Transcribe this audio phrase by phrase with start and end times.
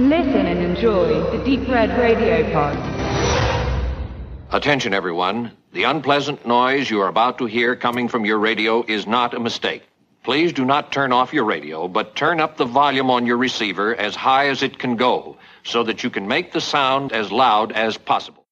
[0.00, 2.76] Listen and enjoy the Deep Red Radio Pod.
[4.52, 5.50] Attention, everyone.
[5.72, 9.40] The unpleasant noise you are about to hear coming from your radio is not a
[9.40, 9.82] mistake.
[10.22, 13.92] Please do not turn off your radio, but turn up the volume on your receiver
[13.96, 17.72] as high as it can go so that you can make the sound as loud
[17.72, 18.44] as possible.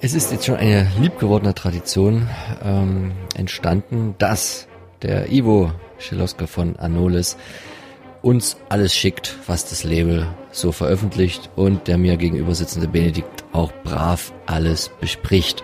[0.00, 2.28] Es ist jetzt schon eine liebgewordene Tradition
[2.64, 4.66] ähm, entstanden, dass
[5.02, 7.36] der Ivo Schiloska von Anolis
[8.24, 13.70] uns alles schickt, was das Label so veröffentlicht und der mir gegenüber sitzende Benedikt auch
[13.84, 15.62] brav alles bespricht.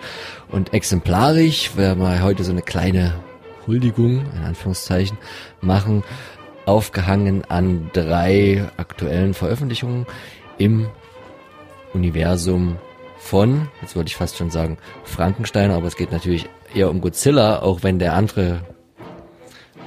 [0.49, 3.15] Und exemplarisch werden wir heute so eine kleine
[3.65, 5.17] Huldigung, in Anführungszeichen,
[5.59, 6.03] machen,
[6.65, 10.05] aufgehangen an drei aktuellen Veröffentlichungen
[10.59, 10.87] im
[11.93, 12.77] Universum
[13.17, 17.61] von, jetzt würde ich fast schon sagen, Frankenstein, aber es geht natürlich eher um Godzilla,
[17.61, 18.61] auch wenn der andere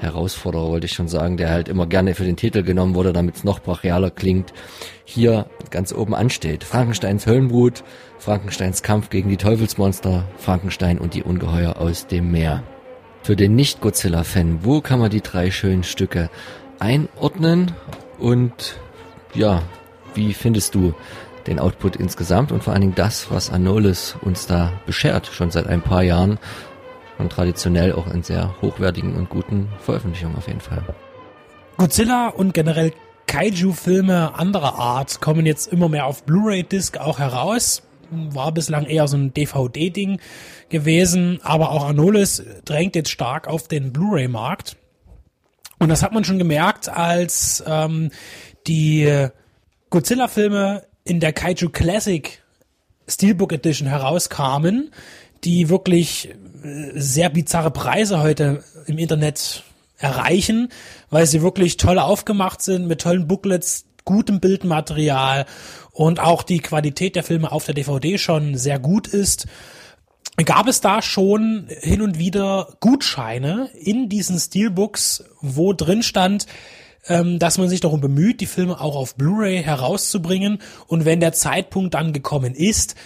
[0.05, 3.37] Herausforderer, wollte ich schon sagen, der halt immer gerne für den Titel genommen wurde, damit
[3.37, 4.53] es noch brachialer klingt,
[5.05, 6.65] hier ganz oben ansteht.
[6.65, 7.83] Frankensteins Höllenbrut,
[8.19, 12.63] Frankensteins Kampf gegen die Teufelsmonster, Frankenstein und die Ungeheuer aus dem Meer.
[13.23, 16.31] Für den Nicht-Godzilla-Fan, wo kann man die drei schönen Stücke
[16.79, 17.73] einordnen
[18.19, 18.77] und
[19.35, 19.63] ja,
[20.15, 20.95] wie findest du
[21.47, 25.67] den Output insgesamt und vor allen Dingen das, was Anolis uns da beschert, schon seit
[25.67, 26.39] ein paar Jahren
[27.19, 30.83] und traditionell auch in sehr hochwertigen und guten Veröffentlichungen auf jeden Fall.
[31.77, 32.93] Godzilla und generell
[33.27, 37.83] Kaiju-Filme anderer Art kommen jetzt immer mehr auf Blu-ray-Disc auch heraus.
[38.11, 40.21] War bislang eher so ein DVD-Ding
[40.69, 44.77] gewesen, aber auch Anolis drängt jetzt stark auf den Blu-ray-Markt.
[45.79, 48.11] Und das hat man schon gemerkt, als ähm,
[48.67, 49.29] die
[49.91, 52.41] Godzilla-Filme in der Kaiju Classic
[53.07, 54.91] Steelbook Edition herauskamen,
[55.45, 56.31] die wirklich
[56.95, 59.63] sehr bizarre Preise heute im Internet
[59.99, 60.69] erreichen,
[61.11, 65.47] weil sie wirklich toll aufgemacht sind mit tollen Booklets, gutem Bildmaterial
[65.93, 69.47] und auch die Qualität der Filme auf der DVD schon sehr gut ist.
[70.45, 76.47] Gab es da schon hin und wieder Gutscheine in diesen Steelbooks, wo drin stand,
[77.07, 80.59] ähm, dass man sich darum bemüht, die Filme auch auf Blu-ray herauszubringen
[80.89, 82.97] und wenn der Zeitpunkt dann gekommen ist,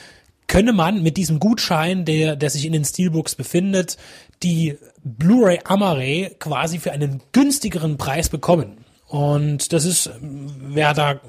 [0.49, 3.97] könne man mit diesem Gutschein, der, der sich in den Steelbooks befindet,
[4.43, 8.85] die Blu-ray Amare quasi für einen günstigeren Preis bekommen.
[9.07, 11.21] Und das ist, wer da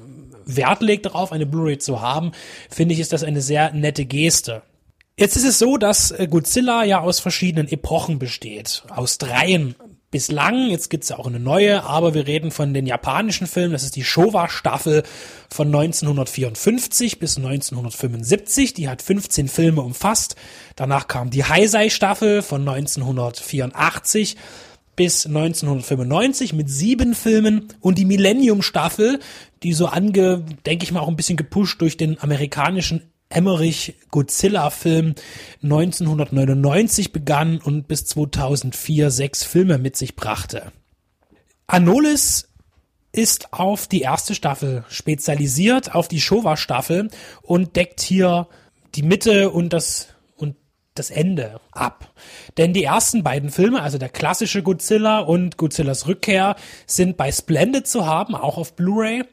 [0.44, 2.32] Wert legt darauf, eine Blu-ray zu haben,
[2.68, 4.62] finde ich, ist das eine sehr nette Geste.
[5.16, 9.74] Jetzt ist es so, dass Godzilla ja aus verschiedenen Epochen besteht, aus dreien
[10.10, 10.68] bislang.
[10.68, 13.72] Jetzt gibt's ja auch eine neue, aber wir reden von den japanischen Filmen.
[13.72, 15.04] Das ist die Showa-Staffel
[15.48, 18.74] von 1954 bis 1975.
[18.74, 20.36] Die hat 15 Filme umfasst.
[20.76, 24.36] Danach kam die Heisei-Staffel von 1984
[24.96, 29.20] bis 1995 mit sieben Filmen und die Millennium-Staffel,
[29.62, 35.14] die so ange, denke ich mal, auch ein bisschen gepusht durch den amerikanischen Emmerich Godzilla-Film
[35.62, 40.72] 1999 begann und bis 2004 sechs Filme mit sich brachte.
[41.68, 42.48] Anolis
[43.12, 47.08] ist auf die erste Staffel spezialisiert, auf die Showa-Staffel
[47.42, 48.48] und deckt hier
[48.96, 50.56] die Mitte und das und
[50.94, 52.12] das Ende ab.
[52.56, 57.86] Denn die ersten beiden Filme, also der klassische Godzilla und Godzillas Rückkehr, sind bei Splendid
[57.86, 59.24] zu haben, auch auf Blu-ray.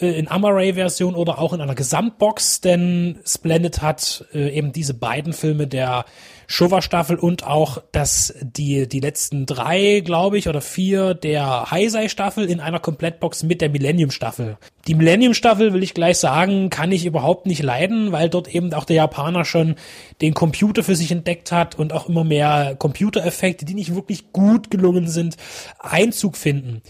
[0.00, 5.32] Äh, in Amaray-Version oder auch in einer Gesamtbox, denn Splendid hat äh, eben diese beiden
[5.32, 6.04] Filme der
[6.46, 12.60] Showa-Staffel und auch das, die, die letzten drei, glaube ich, oder vier der Heisei-Staffel in
[12.60, 14.58] einer Komplettbox mit der Millennium-Staffel.
[14.86, 18.84] Die Millennium-Staffel, will ich gleich sagen, kann ich überhaupt nicht leiden, weil dort eben auch
[18.84, 19.76] der Japaner schon
[20.20, 24.70] den Computer für sich entdeckt hat und auch immer mehr Computereffekte, die nicht wirklich gut
[24.70, 25.36] gelungen sind,
[25.78, 26.82] Einzug finden.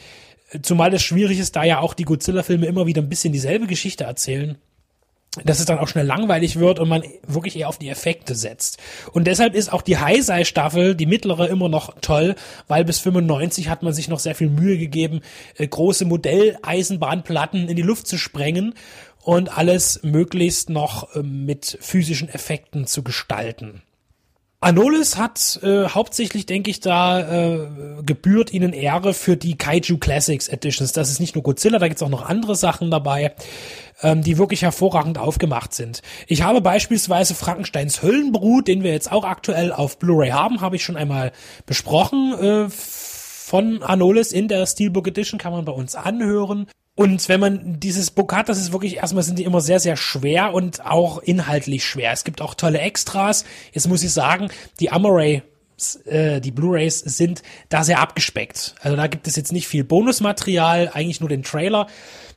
[0.62, 4.04] Zumal es schwierig ist, da ja auch die Godzilla-Filme immer wieder ein bisschen dieselbe Geschichte
[4.04, 4.58] erzählen
[5.42, 8.78] dass es dann auch schnell langweilig wird und man wirklich eher auf die Effekte setzt.
[9.12, 12.36] Und deshalb ist auch die Heisei-Staffel, die mittlere, immer noch toll,
[12.68, 15.22] weil bis 95 hat man sich noch sehr viel Mühe gegeben,
[15.56, 18.74] äh, große Modelleisenbahnplatten in die Luft zu sprengen
[19.22, 23.82] und alles möglichst noch äh, mit physischen Effekten zu gestalten.
[24.64, 27.68] Anolis hat äh, hauptsächlich, denke ich, da äh,
[28.02, 30.92] gebührt ihnen Ehre für die Kaiju Classics Editions.
[30.92, 33.34] Das ist nicht nur Godzilla, da gibt's auch noch andere Sachen dabei,
[34.02, 36.00] ähm, die wirklich hervorragend aufgemacht sind.
[36.28, 40.84] Ich habe beispielsweise Frankensteins Höllenbrut, den wir jetzt auch aktuell auf Blu-ray haben, habe ich
[40.84, 41.32] schon einmal
[41.66, 42.32] besprochen.
[42.32, 46.68] Äh, von Anolis in der Steelbook Edition kann man bei uns anhören.
[46.96, 49.96] Und wenn man dieses Book hat, das ist wirklich, erstmal sind die immer sehr, sehr
[49.96, 52.12] schwer und auch inhaltlich schwer.
[52.12, 53.44] Es gibt auch tolle Extras.
[53.72, 54.48] Jetzt muss ich sagen,
[54.78, 55.42] die Amaray
[56.04, 58.76] äh, die Blu-rays sind da sehr abgespeckt.
[58.80, 61.88] Also da gibt es jetzt nicht viel Bonusmaterial, eigentlich nur den Trailer.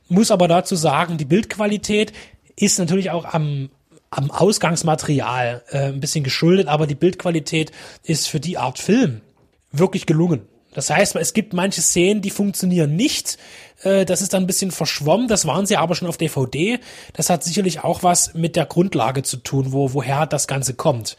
[0.08, 2.12] Muss aber dazu sagen, die Bildqualität
[2.56, 3.70] ist natürlich auch am
[4.10, 7.72] am Ausgangsmaterial äh, ein bisschen geschuldet, aber die Bildqualität
[8.04, 9.20] ist für die Art Film
[9.70, 10.48] wirklich gelungen.
[10.72, 13.36] Das heißt, es gibt manche Szenen, die funktionieren nicht.
[13.82, 15.28] Äh, das ist dann ein bisschen verschwommen.
[15.28, 16.78] Das waren sie aber schon auf DVD.
[17.12, 21.16] Das hat sicherlich auch was mit der Grundlage zu tun, wo, woher das Ganze kommt.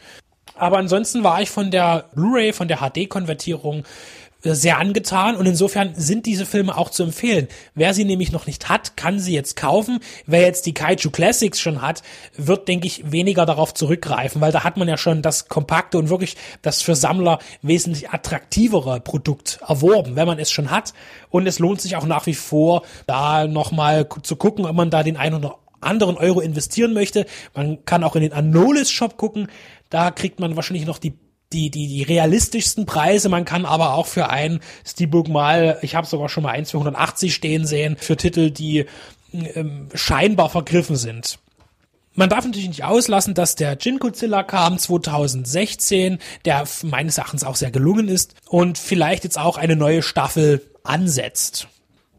[0.54, 3.84] Aber ansonsten war ich von der Blu-ray, von der HD-Konvertierung
[4.42, 7.48] sehr angetan und insofern sind diese Filme auch zu empfehlen.
[7.74, 10.00] Wer sie nämlich noch nicht hat, kann sie jetzt kaufen.
[10.26, 12.02] Wer jetzt die Kaiju Classics schon hat,
[12.36, 16.08] wird, denke ich, weniger darauf zurückgreifen, weil da hat man ja schon das kompakte und
[16.08, 20.94] wirklich das für Sammler wesentlich attraktivere Produkt erworben, wenn man es schon hat.
[21.28, 25.02] Und es lohnt sich auch nach wie vor, da nochmal zu gucken, ob man da
[25.02, 27.26] den einen oder anderen Euro investieren möchte.
[27.54, 29.48] Man kann auch in den Anolis Shop gucken.
[29.88, 31.14] Da kriegt man wahrscheinlich noch die
[31.52, 33.28] die, die, die realistischsten Preise.
[33.28, 36.78] Man kann aber auch für ein Steelbook mal, ich habe sogar schon mal eins für
[36.78, 38.86] 180 stehen sehen, für Titel, die
[39.32, 41.38] ähm, scheinbar vergriffen sind.
[42.14, 47.56] Man darf natürlich nicht auslassen, dass der Jin Godzilla kam 2016, der meines Erachtens auch
[47.56, 51.68] sehr gelungen ist und vielleicht jetzt auch eine neue Staffel ansetzt.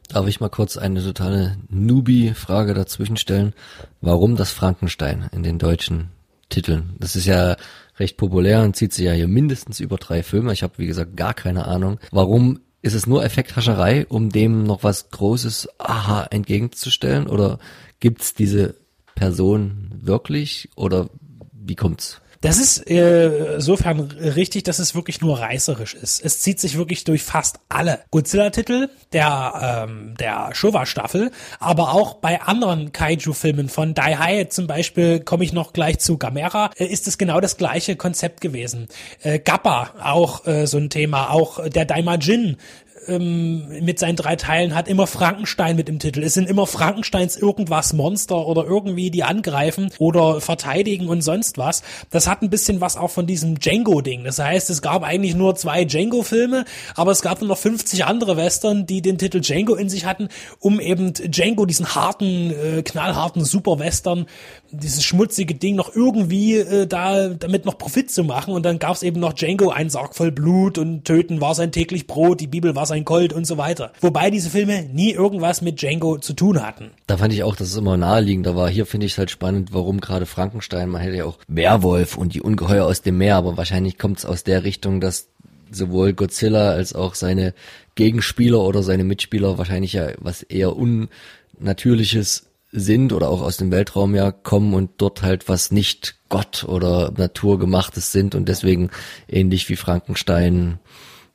[0.07, 3.53] Darf ich mal kurz eine totale Newbie-Frage dazwischen stellen?
[4.01, 6.09] Warum das Frankenstein in den deutschen
[6.51, 6.95] Titeln?
[6.99, 7.55] Das ist ja
[7.97, 10.53] recht populär und zieht sich ja hier mindestens über drei Filme.
[10.53, 11.99] Ich habe, wie gesagt, gar keine Ahnung.
[12.11, 17.27] Warum ist es nur Effekthascherei, um dem noch was Großes, aha, entgegenzustellen?
[17.27, 17.59] Oder
[17.99, 18.75] gibt's diese
[19.15, 20.69] Person wirklich?
[20.75, 21.09] Oder
[21.53, 22.20] wie kommt's?
[22.41, 26.25] Das ist äh, insofern richtig, dass es wirklich nur reißerisch ist.
[26.25, 32.41] Es zieht sich wirklich durch fast alle Godzilla-Titel der ähm, der Showa-Staffel, aber auch bei
[32.41, 37.07] anderen Kaiju-Filmen von Dai Hai zum Beispiel komme ich noch gleich zu Gamera, äh, ist
[37.07, 38.87] es genau das gleiche Konzept gewesen.
[39.21, 42.57] Äh, Gappa auch äh, so ein Thema, auch der Daimajin
[43.07, 46.23] ähm, mit seinen drei Teilen hat immer Frankenstein mit im Titel.
[46.23, 51.83] Es sind immer Frankensteins irgendwas Monster oder irgendwie die angreifen oder verteidigen und sonst was.
[52.09, 54.23] Das hat ein bisschen was auch von diesem Django-Ding.
[54.23, 56.65] Das heißt, es gab eigentlich nur zwei Django-Filme,
[56.95, 60.29] aber es gab nur noch 50 andere Western, die den Titel Django in sich hatten,
[60.59, 64.27] um eben Django, diesen harten, äh, knallharten Super-Western,
[64.71, 68.53] dieses schmutzige Ding noch irgendwie äh, da damit noch Profit zu machen.
[68.53, 71.71] Und dann gab es eben noch Django, ein Sarg voll Blut und Töten war sein
[71.71, 73.93] täglich Brot, die Bibel war sein Gold und so weiter.
[74.01, 76.91] Wobei diese Filme nie irgendwas mit Django zu tun hatten.
[77.07, 78.69] Da fand ich auch, dass es immer naheliegender war.
[78.69, 82.33] Hier finde ich es halt spannend, warum gerade Frankenstein, man hätte ja auch Werwolf und
[82.33, 85.29] die Ungeheuer aus dem Meer, aber wahrscheinlich kommt es aus der Richtung, dass
[85.71, 87.53] sowohl Godzilla als auch seine
[87.95, 94.15] Gegenspieler oder seine Mitspieler wahrscheinlich ja was eher unnatürliches sind oder auch aus dem Weltraum
[94.15, 98.89] ja kommen und dort halt was nicht Gott oder Naturgemachtes sind und deswegen
[99.29, 100.79] ähnlich wie Frankenstein,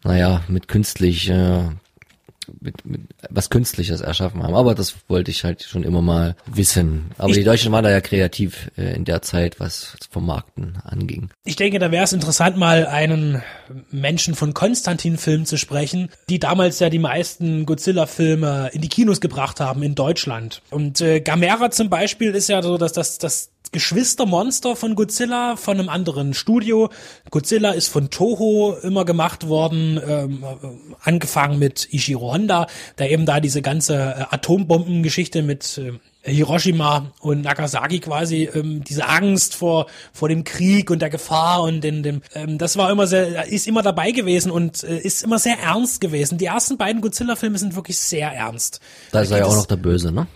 [0.07, 1.65] naja, mit künstlich äh,
[2.61, 4.55] mit, mit was Künstliches erschaffen haben.
[4.55, 7.11] Aber das wollte ich halt schon immer mal wissen.
[7.19, 10.79] Aber ich, die Deutschen waren da ja kreativ äh, in der Zeit, was vom Markten
[10.85, 11.31] anging.
[11.45, 13.43] Ich denke, da wäre es interessant, mal einen
[13.91, 19.61] Menschen von Konstantin-Filmen zu sprechen, die damals ja die meisten Godzilla-Filme in die Kinos gebracht
[19.61, 20.63] haben in Deutschland.
[20.71, 25.79] Und äh, Gamera zum Beispiel ist ja so, dass das, das Geschwistermonster von Godzilla von
[25.79, 26.91] einem anderen Studio.
[27.31, 30.45] Godzilla ist von Toho immer gemacht worden, ähm,
[31.01, 32.67] angefangen mit Ishiro Honda,
[32.99, 35.99] der eben da diese ganze äh, Atombombengeschichte mit äh,
[36.31, 41.83] Hiroshima und Nagasaki quasi ähm, diese Angst vor vor dem Krieg und der Gefahr und
[41.83, 45.39] den, dem ähm, das war immer sehr ist immer dabei gewesen und äh, ist immer
[45.39, 46.39] sehr ernst gewesen.
[46.39, 48.81] Die ersten beiden Godzilla Filme sind wirklich sehr ernst.
[49.13, 50.27] Da ist er ja auch noch der Böse, ne?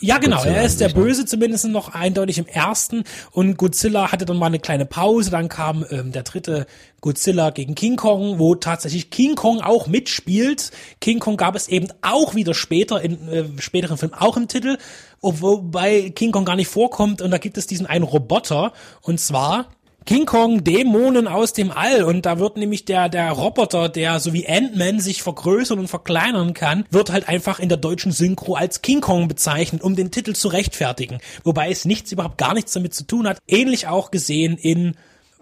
[0.00, 0.36] Ja, genau.
[0.36, 0.94] Godzilla er ist der ne?
[0.94, 3.04] Böse zumindest noch eindeutig im ersten.
[3.32, 5.30] Und Godzilla hatte dann mal eine kleine Pause.
[5.30, 6.66] Dann kam ähm, der dritte
[7.00, 10.70] Godzilla gegen King Kong, wo tatsächlich King Kong auch mitspielt.
[11.00, 14.78] King Kong gab es eben auch wieder später in äh, späteren Filmen auch im Titel,
[15.20, 17.20] wobei King Kong gar nicht vorkommt.
[17.22, 18.72] Und da gibt es diesen einen Roboter.
[19.02, 19.66] Und zwar
[20.08, 24.32] King Kong Dämonen aus dem All und da wird nämlich der der Roboter, der so
[24.32, 28.80] wie Ant-Man sich vergrößern und verkleinern kann, wird halt einfach in der deutschen Synchro als
[28.80, 32.94] King Kong bezeichnet, um den Titel zu rechtfertigen, wobei es nichts überhaupt gar nichts damit
[32.94, 33.36] zu tun hat.
[33.46, 34.94] Ähnlich auch gesehen in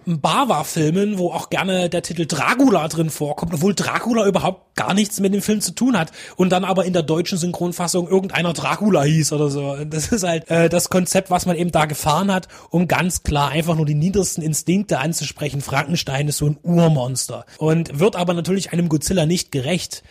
[0.06, 5.34] Bava-Filmen, wo auch gerne der Titel Dracula drin vorkommt, obwohl Dracula überhaupt gar nichts mit
[5.34, 9.32] dem Film zu tun hat und dann aber in der deutschen Synchronfassung irgendeiner Dracula hieß
[9.32, 9.76] oder so.
[9.84, 13.50] Das ist halt äh, das Konzept, was man eben da gefahren hat, um ganz klar
[13.50, 15.60] einfach nur die niedersten Instinkte anzusprechen.
[15.60, 20.02] Frankenstein ist so ein Urmonster und wird aber natürlich einem Godzilla nicht gerecht.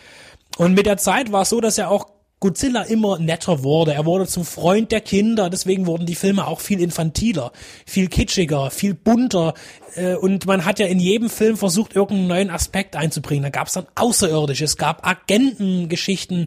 [0.58, 2.08] Und mit der Zeit war es so, dass er auch
[2.46, 3.96] Godzilla immer netter wurde.
[3.96, 7.52] Er wurde zum Freund der Kinder, deswegen wurden die Filme auch viel infantiler,
[7.88, 9.56] viel kitschiger, viel bunter.
[9.96, 13.42] Äh, und man hat ja in jedem Film versucht, irgendeinen neuen Aspekt einzubringen.
[13.42, 16.46] Da gab es dann Außerirdische, es gab Agentengeschichten,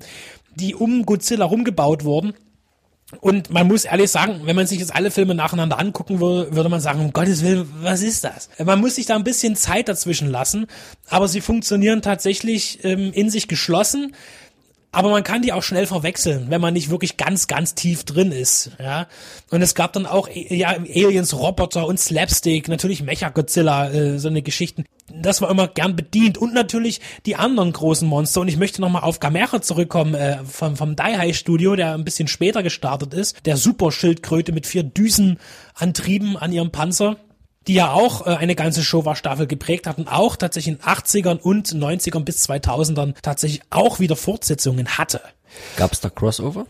[0.55, 2.35] die um Godzilla rumgebaut wurden.
[3.21, 6.69] Und man muss ehrlich sagen, wenn man sich jetzt alle Filme nacheinander angucken würde, würde
[6.69, 8.51] man sagen, um Gottes Willen, was ist das?
[8.65, 10.69] Man muss sich da ein bisschen Zeit dazwischen lassen,
[11.09, 14.15] aber sie funktionieren tatsächlich ähm, in sich geschlossen.
[14.99, 18.33] Aber man kann die auch schnell verwechseln, wenn man nicht wirklich ganz, ganz tief drin
[18.33, 18.73] ist.
[18.81, 19.07] Ja,
[19.49, 24.43] und es gab dann auch ja, Aliens, Roboter und Slapstick, natürlich Mecha-Godzilla, äh, so eine
[24.43, 24.87] Geschichten.
[25.09, 26.37] Das war immer gern bedient.
[26.37, 28.41] Und natürlich die anderen großen Monster.
[28.41, 32.27] Und ich möchte nochmal auf Gamera zurückkommen äh, vom, vom Dai Studio, der ein bisschen
[32.27, 37.19] später gestartet ist, der Superschildkröte mit vier Düsenantrieben an ihrem Panzer
[37.69, 41.69] die ja auch äh, eine ganze Showa-Staffel geprägt hat und auch tatsächlich in 80ern und
[41.69, 45.21] 90ern bis 2000ern tatsächlich auch wieder Fortsetzungen hatte.
[45.77, 46.67] Gab es da Crossover?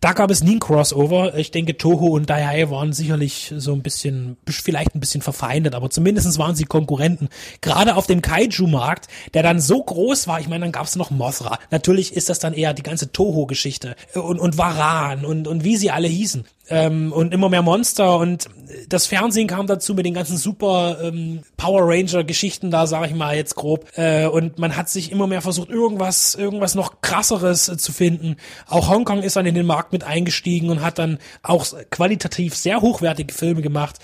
[0.00, 1.36] Da gab es nie ein Crossover.
[1.36, 5.90] Ich denke, Toho und Daiei waren sicherlich so ein bisschen, vielleicht ein bisschen verfeindet, aber
[5.90, 7.28] zumindestens waren sie Konkurrenten.
[7.60, 11.10] Gerade auf dem Kaiju-Markt, der dann so groß war, ich meine, dann gab es noch
[11.10, 11.58] Mothra.
[11.70, 15.90] Natürlich ist das dann eher die ganze Toho-Geschichte und, und Varan und, und wie sie
[15.90, 18.48] alle hießen ähm, und immer mehr Monster und
[18.88, 23.14] das Fernsehen kam dazu mit den ganzen super ähm, Power Ranger Geschichten da, sage ich
[23.14, 27.68] mal jetzt grob äh, und man hat sich immer mehr versucht irgendwas irgendwas noch krasseres
[27.68, 28.36] äh, zu finden.
[28.66, 32.80] Auch Hongkong ist dann in den Markt mit eingestiegen und hat dann auch qualitativ sehr
[32.80, 33.98] hochwertige Filme gemacht.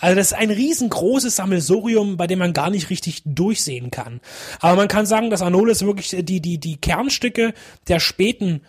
[0.00, 4.20] Also das ist ein riesengroßes Sammelsurium, bei dem man gar nicht richtig durchsehen kann.
[4.60, 7.54] Aber man kann sagen, dass Anolis wirklich die die die Kernstücke
[7.88, 8.62] der späten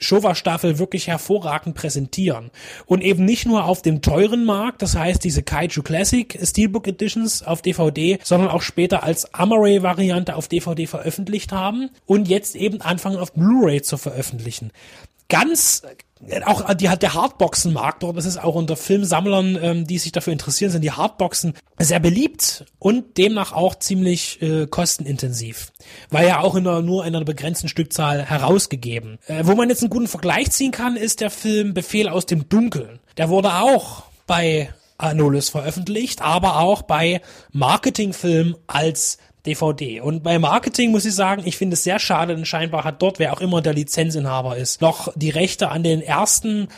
[0.00, 2.50] Showa-Staffel wirklich hervorragend präsentieren.
[2.86, 7.42] Und eben nicht nur auf dem teuren Markt, das heißt diese Kaiju Classic Steelbook Editions
[7.42, 13.18] auf DVD, sondern auch später als Amaray-Variante auf DVD veröffentlicht haben und jetzt eben anfangen
[13.18, 14.72] auf Blu-ray zu veröffentlichen.
[15.28, 15.82] Ganz
[16.44, 20.32] auch die hat der Hardboxen-Markt dort, das ist auch unter Filmsammlern, ähm, die sich dafür
[20.32, 25.72] interessieren, sind die Hardboxen sehr beliebt und demnach auch ziemlich äh, kostenintensiv.
[26.10, 29.18] War ja auch in einer, nur in einer begrenzten Stückzahl herausgegeben.
[29.26, 32.48] Äh, wo man jetzt einen guten Vergleich ziehen kann, ist der Film Befehl aus dem
[32.48, 33.00] Dunkeln.
[33.16, 37.20] Der wurde auch bei Anolis veröffentlicht, aber auch bei
[37.52, 40.00] Marketingfilm als DVD.
[40.00, 43.18] Und bei Marketing muss ich sagen, ich finde es sehr schade, denn scheinbar hat dort,
[43.18, 46.68] wer auch immer der Lizenzinhaber ist, noch die Rechte an den ersten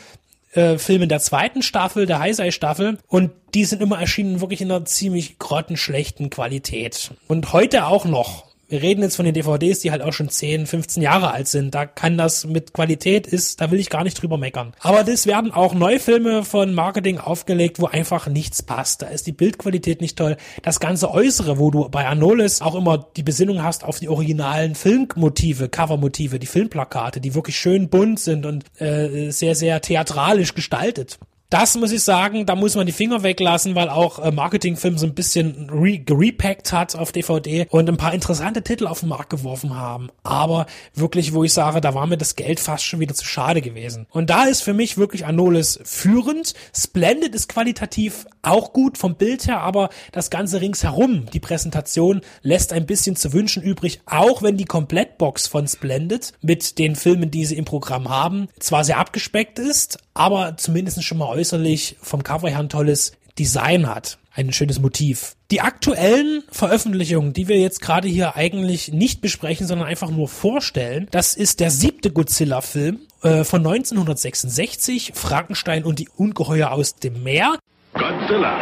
[0.53, 2.99] äh, Filmen der zweiten Staffel, der Heisei-Staffel.
[3.09, 7.13] Und die sind immer erschienen wirklich in einer ziemlich grottenschlechten Qualität.
[7.29, 10.67] Und heute auch noch wir reden jetzt von den DVDs, die halt auch schon 10,
[10.67, 11.75] 15 Jahre alt sind.
[11.75, 14.73] Da kann das mit Qualität ist, da will ich gar nicht drüber meckern.
[14.81, 19.03] Aber das werden auch Neufilme von Marketing aufgelegt, wo einfach nichts passt.
[19.03, 20.37] Da ist die Bildqualität nicht toll.
[20.63, 24.75] Das ganze Äußere, wo du bei Anolis auch immer die Besinnung hast auf die originalen
[24.75, 31.19] Filmmotive, Covermotive, die Filmplakate, die wirklich schön bunt sind und äh, sehr, sehr theatralisch gestaltet
[31.51, 35.07] das muss ich sagen, da muss man die Finger weglassen, weil auch äh, Marketingfilm so
[35.07, 39.31] ein bisschen re gerepackt hat auf DVD und ein paar interessante Titel auf den Markt
[39.31, 40.09] geworfen haben.
[40.23, 43.63] Aber wirklich, wo ich sage, da war mir das Geld fast schon wieder zu schade
[43.63, 44.07] gewesen.
[44.11, 46.55] Und da ist für mich wirklich Anolis führend.
[46.75, 52.73] Splendid ist qualitativ auch gut vom Bild her, aber das Ganze ringsherum, die Präsentation lässt
[52.73, 57.45] ein bisschen zu wünschen übrig, auch wenn die Komplettbox von Splendid mit den Filmen, die
[57.45, 62.49] sie im Programm haben, zwar sehr abgespeckt ist, aber zumindest schon mal äußerlich vom Cover
[62.49, 64.19] her ein tolles Design hat.
[64.35, 65.35] Ein schönes Motiv.
[65.51, 71.09] Die aktuellen Veröffentlichungen, die wir jetzt gerade hier eigentlich nicht besprechen, sondern einfach nur vorstellen,
[71.11, 77.59] das ist der siebte Godzilla-Film äh, von 1966, Frankenstein und die Ungeheuer aus dem Meer.
[77.95, 78.59] Godzilla,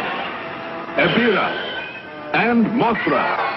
[0.97, 1.51] Ebira
[2.31, 3.55] and Mothra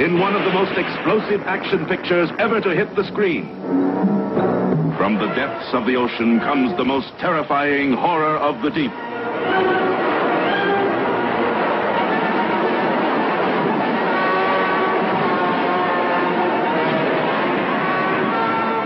[0.00, 4.09] in one of the most explosive action pictures ever to hit the screen.
[5.00, 8.90] From the depths of the ocean comes the most terrifying horror of the deep.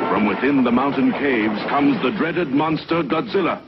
[0.09, 3.61] From within the mountain caves comes the dreaded monster Godzilla.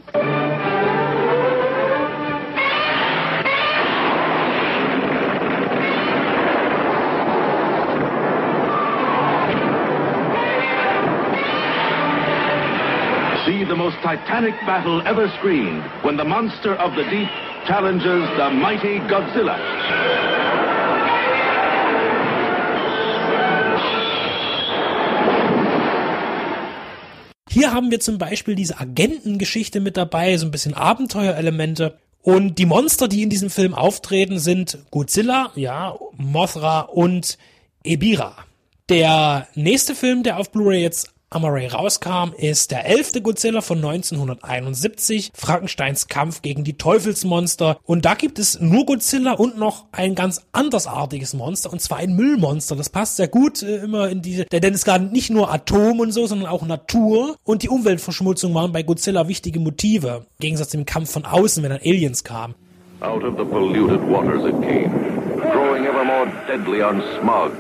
[13.68, 17.28] The most titanic battle ever screened when the monster of the deep
[17.66, 19.56] challenges the mighty Godzilla.
[27.50, 31.98] Hier haben wir zum Beispiel diese Agentengeschichte mit dabei, so ein bisschen Abenteuerelemente.
[32.22, 37.38] Und die Monster, die in diesem Film auftreten, sind Godzilla, ja, Mothra und
[37.82, 38.36] Ebira.
[38.88, 45.32] Der nächste Film, der auf Blu-ray jetzt Amaray rauskam, ist der elfte Godzilla von 1971,
[45.34, 47.78] Frankensteins Kampf gegen die Teufelsmonster.
[47.82, 52.14] Und da gibt es nur Godzilla und noch ein ganz andersartiges Monster, und zwar ein
[52.14, 52.76] Müllmonster.
[52.76, 56.12] Das passt sehr gut äh, immer in diese, denn es gab nicht nur Atom und
[56.12, 60.26] so, sondern auch Natur und die Umweltverschmutzung waren bei Godzilla wichtige Motive.
[60.38, 62.54] Im Gegensatz zum Kampf von außen, wenn dann Aliens kamen.
[63.00, 64.90] Out of the polluted waters it came,
[65.40, 67.50] growing ever more deadly on smog.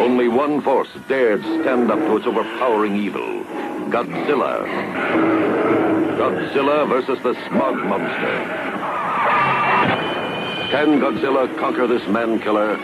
[0.00, 3.44] Only one force dared stand up to its overpowering evil
[3.90, 4.64] Godzilla.
[6.16, 8.36] Godzilla versus the smog monster.
[10.70, 12.76] Can Godzilla conquer this man killer?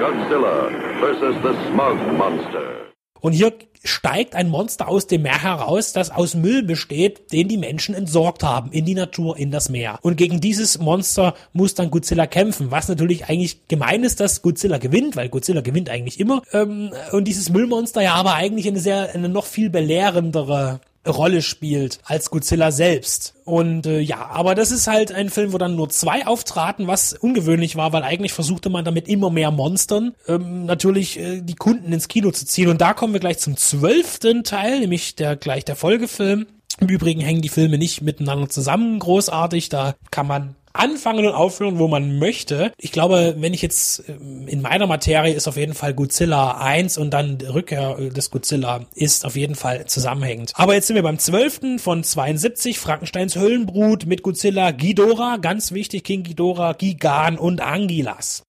[0.00, 2.93] Godzilla versus the smog monster.
[3.24, 7.56] Und hier steigt ein Monster aus dem Meer heraus, das aus Müll besteht, den die
[7.56, 9.98] Menschen entsorgt haben, in die Natur, in das Meer.
[10.02, 14.76] Und gegen dieses Monster muss dann Godzilla kämpfen, was natürlich eigentlich gemein ist, dass Godzilla
[14.76, 16.42] gewinnt, weil Godzilla gewinnt eigentlich immer.
[16.52, 21.98] Ähm, und dieses Müllmonster ja aber eigentlich eine sehr, eine noch viel belehrendere Rolle spielt
[22.04, 23.34] als Godzilla selbst.
[23.44, 27.12] Und äh, ja, aber das ist halt ein Film, wo dann nur zwei auftraten, was
[27.12, 31.92] ungewöhnlich war, weil eigentlich versuchte man damit immer mehr Monstern ähm, natürlich äh, die Kunden
[31.92, 32.68] ins Kino zu ziehen.
[32.68, 36.46] Und da kommen wir gleich zum zwölften Teil, nämlich der gleich der Folgefilm.
[36.80, 41.78] Im Übrigen hängen die Filme nicht miteinander zusammen großartig, da kann man anfangen und aufhören,
[41.78, 42.72] wo man möchte.
[42.78, 46.98] Ich glaube, wenn ich jetzt ähm, in meiner Materie ist auf jeden Fall Godzilla 1
[46.98, 50.52] und dann Rückkehr des Godzilla ist auf jeden Fall zusammenhängend.
[50.56, 51.80] Aber jetzt sind wir beim 12.
[51.80, 58.42] von 72, Frankensteins Höllenbrut mit Godzilla, Ghidorah, ganz wichtig, King Ghidorah, Gigan und Angilas.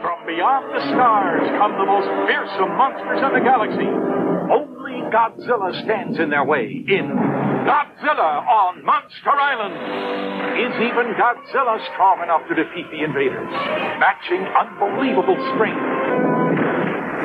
[0.00, 3.88] From beyond the stars come the most fearsome monsters in the galaxy.
[4.50, 9.74] Only Godzilla stands in their way in Godzilla on Monster Island.
[10.64, 13.48] Is even Godzilla strong enough to defeat the invaders?
[13.98, 15.80] Matching unbelievable strength.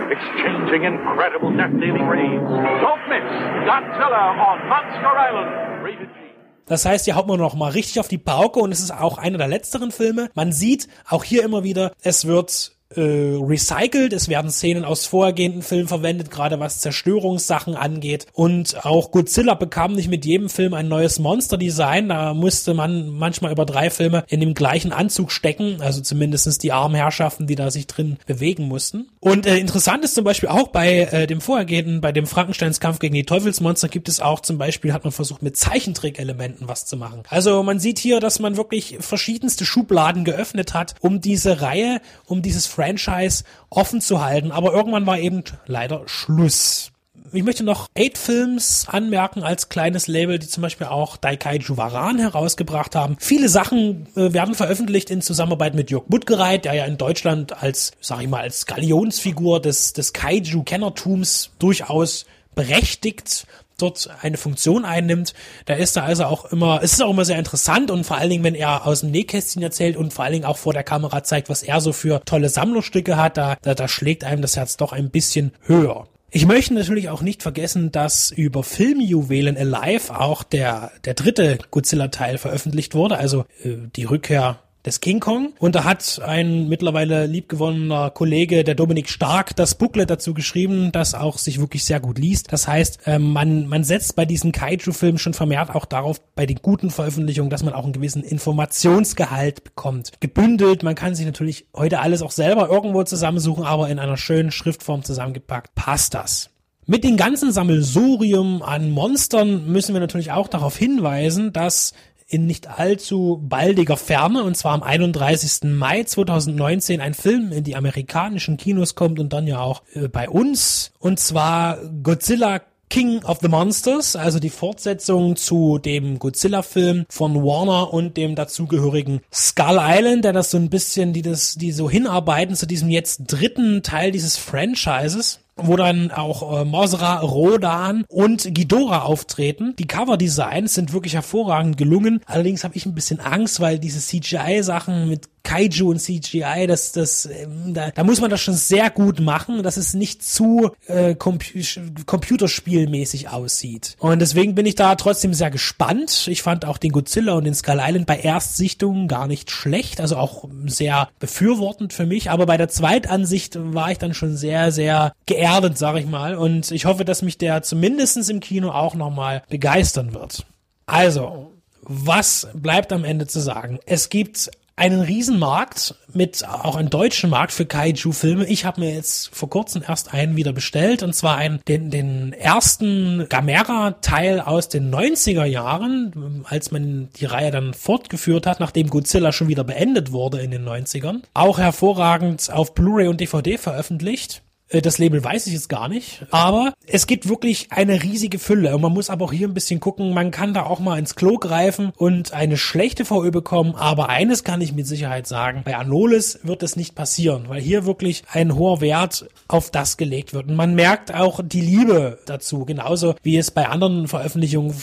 [0.10, 2.40] Exchanging incredible death-dealing rays.
[2.80, 3.28] Don't miss
[3.68, 5.84] Godzilla on Monster Island.
[5.84, 6.20] Rated G.
[6.68, 9.18] Das heißt, hier haut man noch mal richtig auf die Pauke und es ist auch
[9.18, 10.30] einer der letzteren Filme.
[10.36, 14.14] Man sieht auch hier immer wieder, es wird äh, recycelt.
[14.14, 18.28] Es werden Szenen aus vorhergehenden Filmen verwendet, gerade was Zerstörungssachen angeht.
[18.34, 22.10] Und auch Godzilla bekam nicht mit jedem Film ein neues Monster-Design.
[22.10, 26.72] Da musste man manchmal über drei Filme in dem gleichen Anzug stecken, also zumindestens die
[26.72, 29.08] armen Herrschaften, die da sich drin bewegen mussten.
[29.20, 33.00] Und äh, interessant ist zum Beispiel auch bei äh, dem vorhergehenden, bei dem Frankensteins Kampf
[33.00, 36.98] gegen die Teufelsmonster gibt es auch zum Beispiel, hat man versucht mit Zeichentrick-Elementen was zu
[36.98, 37.24] machen.
[37.30, 42.42] Also man sieht hier, dass man wirklich verschiedenste Schubladen geöffnet hat, um diese Reihe, um
[42.42, 44.52] dieses Franchise offen zu halten.
[44.52, 46.92] Aber irgendwann war eben leider Schluss.
[47.32, 52.18] Ich möchte noch Eight Films anmerken als kleines Label, die zum Beispiel auch Daikaiju Waran
[52.18, 53.18] herausgebracht haben.
[53.20, 57.92] Viele Sachen äh, werden veröffentlicht in Zusammenarbeit mit Jörg Buttgereit, der ja in Deutschland als,
[58.02, 63.46] sag ich mal, als Galionsfigur des, des Kaiju-Kennertums durchaus berechtigt
[63.82, 65.34] dort eine Funktion einnimmt.
[65.66, 68.30] Da ist er also auch immer, es ist auch immer sehr interessant und vor allen
[68.30, 71.24] Dingen, wenn er aus dem Nähkästchen erzählt und vor allen Dingen auch vor der Kamera
[71.24, 74.78] zeigt, was er so für tolle Sammlerstücke hat, da, da, da schlägt einem das Herz
[74.78, 76.08] doch ein bisschen höher.
[76.32, 82.38] Ich möchte natürlich auch nicht vergessen, dass über Filmjuwelen Alive auch der, der dritte Godzilla-Teil
[82.38, 84.60] veröffentlicht wurde, also äh, die Rückkehr
[84.90, 85.54] des King Kong.
[85.60, 91.14] Und da hat ein mittlerweile liebgewonnener Kollege, der Dominik Stark, das Booklet dazu geschrieben, das
[91.14, 92.52] auch sich wirklich sehr gut liest.
[92.52, 96.60] Das heißt, ähm, man, man setzt bei diesen Kaiju-Filmen schon vermehrt auch darauf, bei den
[96.62, 100.12] guten Veröffentlichungen, dass man auch einen gewissen Informationsgehalt bekommt.
[100.20, 104.52] Gebündelt, man kann sich natürlich heute alles auch selber irgendwo zusammensuchen, aber in einer schönen
[104.52, 106.50] Schriftform zusammengepackt, passt das.
[106.88, 111.94] Mit dem ganzen Sammelsurium an Monstern müssen wir natürlich auch darauf hinweisen, dass
[112.30, 115.64] in nicht allzu baldiger Ferne, und zwar am 31.
[115.64, 120.30] Mai 2019, ein Film in die amerikanischen Kinos kommt und dann ja auch äh, bei
[120.30, 127.36] uns, und zwar Godzilla King of the Monsters, also die Fortsetzung zu dem Godzilla-Film von
[127.36, 131.88] Warner und dem dazugehörigen Skull Island, der das so ein bisschen, die das, die so
[131.90, 138.54] hinarbeiten zu diesem jetzt dritten Teil dieses Franchises wo dann auch äh, Mosra, Rodan und
[138.54, 139.76] Ghidorah auftreten.
[139.78, 142.22] Die Cover-Designs sind wirklich hervorragend gelungen.
[142.26, 147.26] Allerdings habe ich ein bisschen Angst, weil diese CGI-Sachen mit Kaiju und CGI, das, das,
[147.26, 151.16] ähm, da, da muss man das schon sehr gut machen, dass es nicht zu äh,
[151.16, 151.60] Compu
[152.06, 153.96] Computerspielmäßig aussieht.
[154.00, 156.28] Und deswegen bin ich da trotzdem sehr gespannt.
[156.28, 160.18] Ich fand auch den Godzilla und den Skull Island bei Erstsichtungen gar nicht schlecht, also
[160.18, 162.30] auch sehr befürwortend für mich.
[162.30, 166.36] Aber bei der Zweitansicht war ich dann schon sehr, sehr geerdet, sag ich mal.
[166.36, 170.46] Und ich hoffe, dass mich der zumindestens im Kino auch nochmal begeistern wird.
[170.86, 173.80] Also, was bleibt am Ende zu sagen?
[173.86, 178.46] Es gibt einen Riesenmarkt mit auch einen deutschen Markt für Kaiju-Filme.
[178.48, 182.34] Ich habe mir jetzt vor kurzem erst einen wieder bestellt und zwar einen, den, den
[182.34, 189.32] ersten Gamera-Teil aus den 90er Jahren, als man die Reihe dann fortgeführt hat, nachdem Godzilla
[189.34, 191.24] schon wieder beendet wurde in den 90ern.
[191.34, 194.42] Auch hervorragend auf Blu-ray und DVD veröffentlicht.
[194.70, 196.26] Äh, das Label weiß ich jetzt gar nicht.
[196.32, 198.76] Aber es gibt wirklich eine riesige Fülle.
[198.76, 200.14] Und man muss aber auch hier ein bisschen gucken.
[200.14, 203.76] Man kann da auch mal ins Klo greifen und eine schlechte VÖ bekommen.
[203.76, 205.62] Aber eines kann ich mit Sicherheit sagen.
[205.66, 210.34] Bei Anolis wird es nicht passieren, weil hier wirklich ein hoher Wert auf das gelegt
[210.34, 210.48] wird.
[210.48, 212.66] Und man merkt auch die Liebe dazu.
[212.66, 214.76] Genauso wie es bei anderen Veröffentlichungen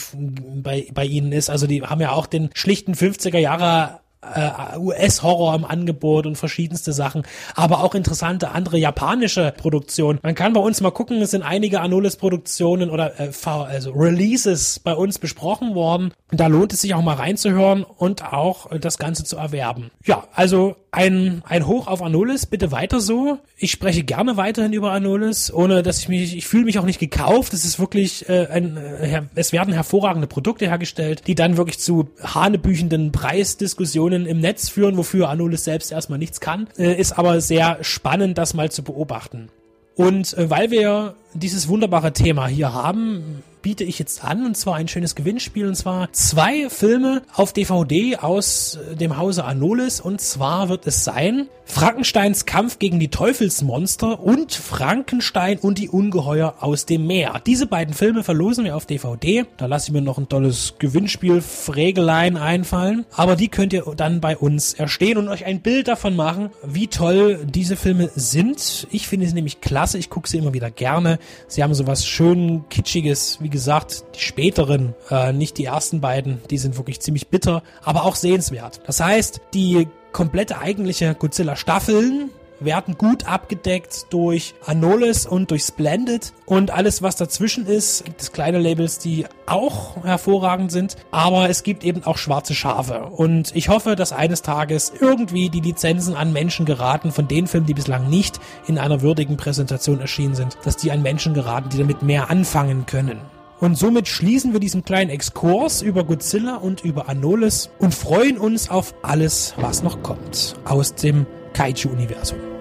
[0.63, 1.49] bei, bei ihnen ist.
[1.49, 6.93] Also die haben ja auch den schlichten 50er Jahre äh, US-Horror im Angebot und verschiedenste
[6.93, 7.23] Sachen,
[7.55, 10.19] aber auch interessante andere japanische Produktionen.
[10.23, 14.93] Man kann bei uns mal gucken, es sind einige Anolis-Produktionen oder äh, also Releases bei
[14.93, 16.13] uns besprochen worden.
[16.31, 19.91] Da lohnt es sich auch mal reinzuhören und auch äh, das Ganze zu erwerben.
[20.05, 23.37] Ja, also ein, ein Hoch auf Anolis, bitte weiter so.
[23.55, 26.99] Ich spreche gerne weiterhin über Anolis, ohne dass ich mich, ich fühle mich auch nicht
[26.99, 27.53] gekauft.
[27.53, 32.09] Es ist wirklich äh, ein, äh, es werden hervorragende Produkte hergestellt, die dann wirklich zu
[32.23, 36.67] hanebüchenden Preisdiskussionen im Netz führen, wofür Anolis selbst erstmal nichts kann.
[36.77, 39.49] Äh, ist aber sehr spannend, das mal zu beobachten.
[39.95, 44.75] Und äh, weil wir dieses wunderbare Thema hier haben, biete ich jetzt an, und zwar
[44.75, 50.21] ein schönes Gewinnspiel, und zwar zwei Filme auf DVD aus äh, dem Hause Anolis, und
[50.21, 56.85] zwar wird es sein Frankensteins Kampf gegen die Teufelsmonster und Frankenstein und die Ungeheuer aus
[56.85, 57.41] dem Meer.
[57.45, 59.45] Diese beiden Filme verlosen wir auf DVD.
[59.57, 63.05] Da lasse ich mir noch ein tolles Gewinnspiel Frägelein einfallen.
[63.11, 66.87] Aber die könnt ihr dann bei uns erstehen und euch ein Bild davon machen, wie
[66.87, 68.87] toll diese Filme sind.
[68.89, 69.97] Ich finde sie nämlich klasse.
[69.97, 71.19] Ich gucke sie immer wieder gerne.
[71.47, 76.59] Sie haben sowas schön kitschiges, wie gesagt, die späteren, äh, nicht die ersten beiden, die
[76.59, 78.81] sind wirklich ziemlich bitter, aber auch sehenswert.
[78.85, 86.71] Das heißt, die komplette eigentliche Godzilla-Staffeln werden gut abgedeckt durch Anolis und durch Splendid und
[86.71, 91.83] alles was dazwischen ist, gibt es kleine Labels, die auch hervorragend sind, aber es gibt
[91.83, 96.65] eben auch schwarze Schafe und ich hoffe, dass eines Tages irgendwie die Lizenzen an Menschen
[96.65, 100.91] geraten von den Filmen, die bislang nicht in einer würdigen Präsentation erschienen sind, dass die
[100.91, 103.19] an Menschen geraten, die damit mehr anfangen können.
[103.59, 108.69] Und somit schließen wir diesen kleinen Exkurs über Godzilla und über Anolis und freuen uns
[108.69, 112.56] auf alles, was noch kommt aus dem Kaiju-Universum.